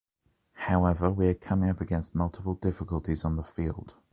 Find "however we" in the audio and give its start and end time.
0.55-1.27